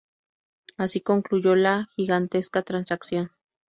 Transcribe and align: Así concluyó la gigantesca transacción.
Así 0.77 1.01
concluyó 1.01 1.55
la 1.55 1.87
gigantesca 1.95 2.63
transacción. 2.63 3.29